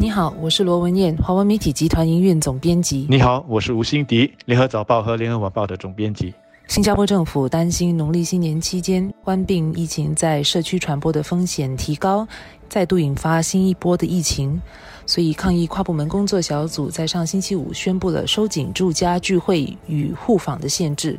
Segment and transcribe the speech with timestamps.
[0.00, 3.06] 你好，我是罗文燕，华文媒体集团营运总编辑。
[3.10, 6.32] 你好，我是吴欣迪，联合早报和联合晚报的总编辑。
[6.68, 12.26] 新加坡政府担心农历新年期间冠病疫情在社区传播的风险提高，
[12.66, 14.58] 再度引发新一波的疫情，
[15.04, 21.18] 所以抗疫跨部门工作小组在上星期五宣布了收紧住家聚会与互访的限制。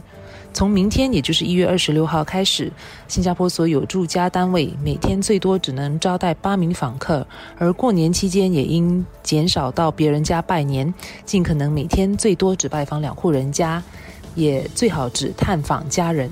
[0.53, 2.71] 从明天，也就是一月二十六号开始，
[3.07, 7.25] 新加坡所有住家单位每天最多只能招待八名访客，
[7.57, 10.93] 而过年期间也应减少到别人家拜年，
[11.25, 13.81] 尽可能每天最多只拜访两户人家，
[14.35, 16.29] 也最好只探访家人。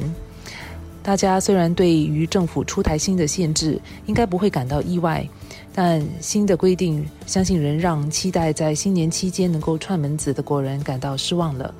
[1.01, 5.27] 大家虽然对于政府出台新的限制应该不会感到意外，
[5.73, 11.73] 但新的规定相信仍让期待在新年期间能够串门子的国人感到失望了。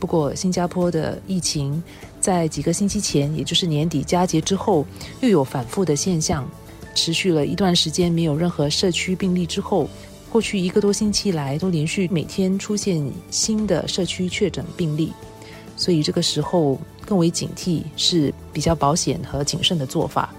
[0.00, 1.80] 不过，新加坡的疫情
[2.20, 4.86] 在几个星期前，也就是年底佳节之后，
[5.20, 6.48] 又有反复的现象，
[6.94, 9.86] 持续了一段时间没有任何社区病例之后，
[10.32, 15.12] 过去一个多星期来都连续每天出现新的社区确诊病例，
[15.76, 20.34] 所以这个时候更为警惕是比较保险和谨慎的做法。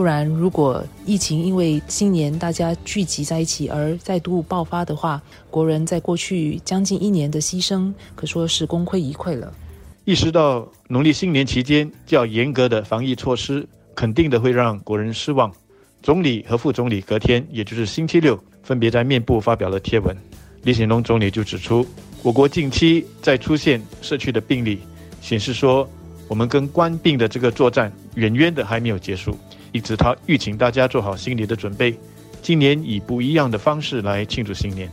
[0.00, 5.20] 不然，如果疫情因为新年大家聚集在一起而再度爆发的话，
[5.50, 9.52] 国人在过去将近一年的牺牲，可说是功亏一篑了。
[10.06, 15.52] 意识到农历新年期间较严格的防疫措施，肯定的会让国人失望。
[16.02, 20.16] 总理和副总理隔天，也就是星期六，分别在面部发表了贴文。
[20.62, 21.86] 李显龙总理就指出，
[22.22, 24.78] 我国近期在出现社区的病例，
[25.20, 25.86] 显示说
[26.26, 29.36] 我们跟官病的这个作战远远的还没有结束。
[29.72, 31.94] 因此，他预请大家做好心理的准备，
[32.42, 34.90] 今年以不一样的方式来庆祝新年。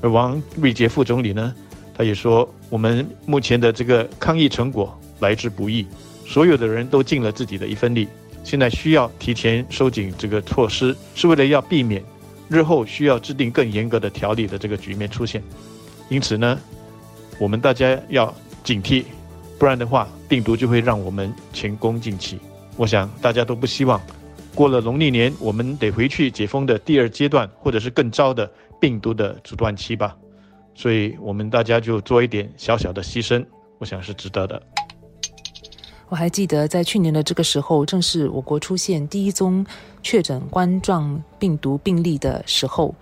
[0.00, 1.54] 而王瑞杰副总理呢，
[1.92, 5.84] 他也说，我们目前的这个抗疫成果来之不易，
[6.24, 8.06] 所有的人都尽了自己的一份力，
[8.44, 12.02] 现在需要提前收紧这个措施，是为了要避免
[12.48, 15.42] 日后需要制定更严格的条例的这个局面出现。
[16.08, 16.58] 因此呢，
[17.38, 18.32] 我们大家要
[18.62, 19.04] 警惕，
[19.58, 22.38] 不然的话，病毒就会让我们前功尽弃。
[22.80, 24.00] 我想大家都不希望。
[24.54, 30.16] 过了农历年，我们得回去解封的第二阶段，或者是更糟的病毒的阻断期吧。
[30.74, 33.44] 所以，我们大家就做一点小小的牺牲，
[33.76, 34.62] 我想是值得的。
[36.08, 39.64] 我还记得，在去年的这个时候，正是我国出现第一宗
[40.02, 42.94] 确诊冠状病毒病例的时候，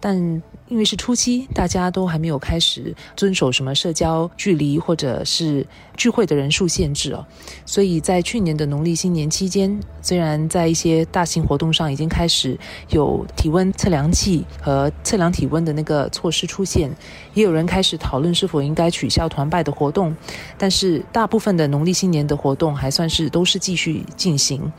[0.00, 0.42] 但。
[0.70, 5.66] 因为是初期，大家都还没有开始遵守什么社交距离或者是
[5.96, 7.24] 聚会的人数限制哦，
[7.64, 12.54] 所以在去年的农历新年期间，虽然在一些大型活动上已经开始
[12.90, 16.94] 有体温测量器和测量体温的那个措施出现，
[17.32, 20.14] 也有人开始讨论是否应该取消团拜的活动，
[20.58, 24.70] 但是大部分的农历新年的活动还算是都是继续进行。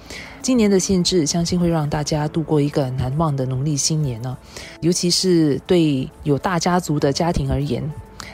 [0.42, 4.38] 今年的限制，相信会让大家度过一个难忘的农历新年呢。
[4.82, 7.84] 尤其是对有大家族的家庭而言，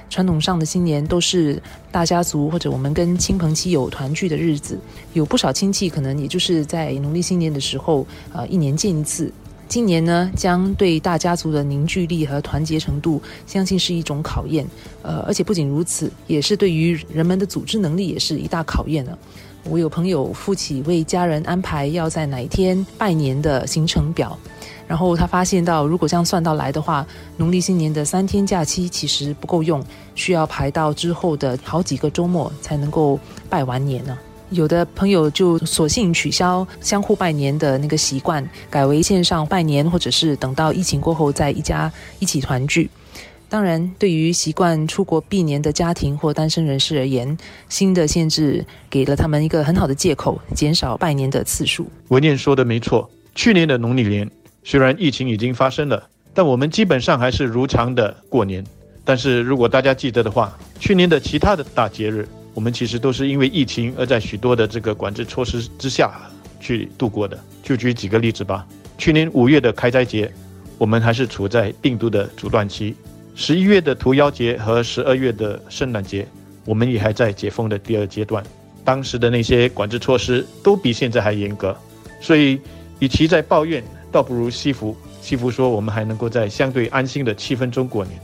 [0.10, 1.62] 传统上的新年都是
[1.92, 4.80] 大家族或者我们跟亲朋戚友团聚的日子。
[5.14, 9.32] 有不少亲戚可能也就是在农历新年的时候，呃，一年见一次。
[9.68, 14.64] 今年呢，将对大家族的凝聚力和团结程度，相信是一种考验。
[15.02, 19.18] 呃，而且不仅如此，也是对于人们的组织能力也是一大考验呢。
[19.68, 24.38] 我有朋友负起为家人安排要在哪一天拜年的行程表，
[24.88, 27.06] 然后他发现到，如果这样算到来的话，
[27.38, 29.84] 农历新年的三天假期其实不够用，
[30.14, 34.18] 需要排到之后的好几个周末才能够拜完年呢。
[34.52, 42.88] 有的朋友就索性取消相互拜年的那个习惯，改为线上拜年，或者是等到疫情过后再一家一起团聚。
[43.48, 47.38] 当然，对于习惯出国避年的家庭或单身人士而言，
[47.70, 51.88] 新的限制给了他们一个很好的借口，减少拜年的次数。
[52.10, 54.30] 文念说的没错，去年的农历年
[54.64, 58.64] 虽然疫情已经发生了，但我们基本上还是如常的过年。
[59.06, 66.12] 但是如果大家记得的话，去年的其他的大节日，我们其实都是因为疫情而在许多的这个管制措施之下
[66.60, 67.40] 去度过的。
[67.62, 68.66] 就举几个例子吧，
[68.98, 70.32] 去年五月的开斋节，
[70.80, 72.96] 我们还是处在病毒的阻断期。
[73.38, 76.26] 十一月的屠妖节和十二月的圣诞节，
[76.64, 78.42] 我们也还在解封的第二阶段。
[78.86, 81.76] 当时的那些管制措施都比现在还严格，
[82.22, 82.58] 所以
[83.00, 84.96] 与其在抱怨，倒不如惜福。
[85.22, 88.18] 惜福说，我们还能够在相对安心的气氛中过年。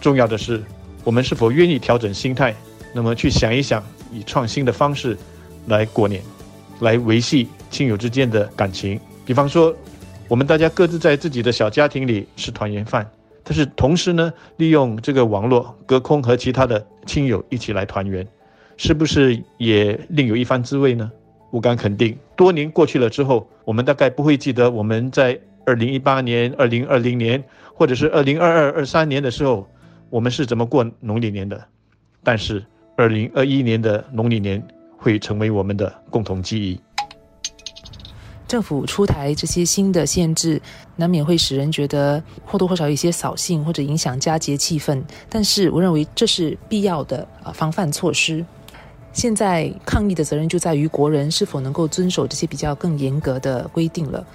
[0.00, 0.60] 重要的是，
[1.04, 2.52] 我们是否愿意调整心态，
[2.92, 3.80] 那么去想一想，
[4.12, 5.16] 以创新的方式
[5.68, 6.20] 来过年，
[6.80, 8.98] 来维系亲友之间的感情。
[9.24, 9.72] 比方说，
[10.26, 13.08] 我们大家各自在自己的小家庭里吃团圆饭。
[13.42, 18.26] 但是同时呢，利用这个网络隔空和其他的亲友一起来团圆，
[18.76, 21.10] 是不是也另有一番滋味呢？
[21.50, 27.42] 我敢肯定，多年过去了之后，我们大概不会记得我们在二零一八年、二零二零年，
[27.74, 29.68] 或者是二零二二、二三年的时候，
[30.10, 31.60] 我们是怎么过农历年的。
[32.22, 32.64] 但是，
[32.96, 34.62] 二零二一年的农历年
[34.96, 36.78] 会成为我们的共同记忆。
[38.50, 40.60] 政府出台这些新的限制，
[40.96, 45.00] 难免会使人觉得或多或少有一些扫兴，或者影响佳节气氛。
[45.28, 48.44] 但是，我认为这是必要的啊防范措施。
[49.12, 54.26] 现在抗疫的责任就在于国人是否能够遵守这些比较更严格的规定了。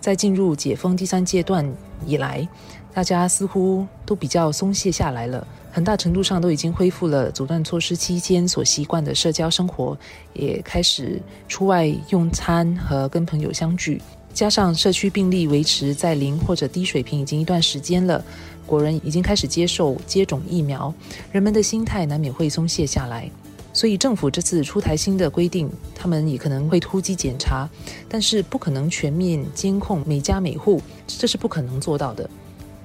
[0.00, 1.70] 在进入解封第三阶段
[2.06, 2.48] 以来，
[2.94, 5.46] 大家似乎都比较松懈下来了，
[5.78, 9.96] 很大程度上都已经恢复了阻断措施期间所习惯的社交生活，
[10.32, 14.02] 也开始出外用餐和跟朋友相聚。
[14.34, 18.24] 加上社区病例维持在零或者低水平已经一段时间了，
[18.66, 20.92] 国人已经开始接受接种疫苗，
[21.30, 23.30] 人们的心态难免会松懈下来。
[23.72, 27.70] 所以政府这次出台新的规定，他们也可能会突击检查，
[28.08, 32.28] 但是不可能全面监控每家每户，这是不可能做到的。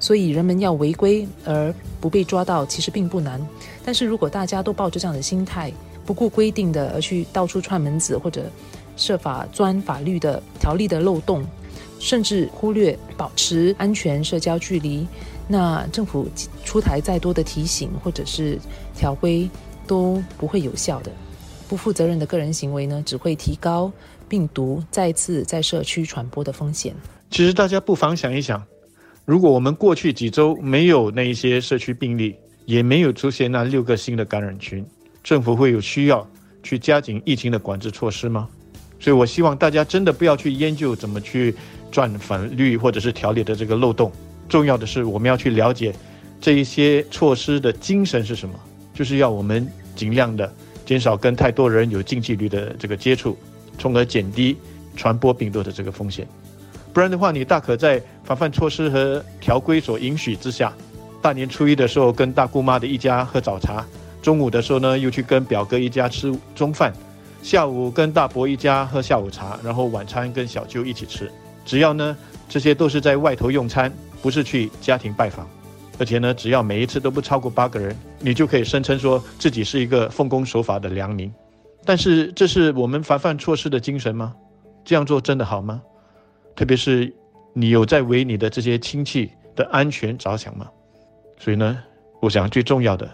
[0.03, 3.39] 所以人们要违规而不被抓到，其实并不难。
[3.85, 5.71] 但是如果大家都抱着这样的心态，
[6.05, 8.43] 不顾规定的而去到处串门子，或者
[8.97, 11.45] 设法钻法律的条例的漏洞，
[12.01, 15.07] 甚至忽略保持安全社交距离，
[15.47, 16.27] 那政府
[16.65, 18.59] 出台再多的提醒或者是
[18.93, 19.49] 条规。
[19.85, 21.11] 都不会有效的。
[21.67, 23.91] 不负责任的个人行为呢，只会提高
[24.29, 26.95] 病毒再次在社区传播的风险。
[27.29, 28.63] 其实大家不妨想一想，
[29.25, 32.35] 如果我们过去几周没有那一些社区病例，
[32.65, 34.85] 也没有出现那六个新的感染群，
[35.23, 36.27] 政府会有需要
[36.61, 38.49] 去加紧疫情的管制措施吗？
[38.99, 41.55] 所以我希望大家真的不要去研究怎么去
[41.89, 44.11] 钻法律或者是条例的这个漏洞。
[44.49, 45.95] 重要的是，我们要去了解
[46.41, 48.55] 这一些措施的精神是什么。
[48.93, 49.65] 就是要我们
[49.95, 50.53] 尽量的
[50.85, 53.37] 减少跟太多人有近距离的这个接触，
[53.79, 54.55] 从而减低
[54.97, 56.27] 传播病毒的这个风险。
[56.93, 60.71] 不然的话，你大可在防范措施和条规所允许之下，
[61.21, 63.83] 大年初一的时候跟大姑妈的一家喝早茶，
[64.21, 66.93] 中午的时候呢又去跟表哥一家吃中饭，
[67.41, 71.31] 下午跟大伯一家喝下午茶，然后晚餐跟小舅一起吃。
[71.65, 72.15] 只要呢
[72.47, 73.91] 这些都是在外头用餐，
[74.21, 75.47] 不是去家庭拜访。
[75.99, 81.31] 而且呢，只要每一次都不超过八个人，你就可以声称说自己是一个奉公守法的良民。
[81.85, 84.33] 但是，这是我们防范措施的精神吗？
[84.83, 85.81] 这样做真的好吗？
[86.55, 87.13] 特别是
[87.53, 90.69] 你有在为你的这些亲戚的安全着想吗？
[91.37, 91.77] 所以呢，
[92.21, 93.09] 我想最重要的，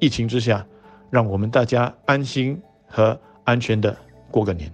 [0.00, 0.66] 疫情之下，
[1.10, 3.96] 让我们大家安心和安全的
[4.30, 4.70] 过个年。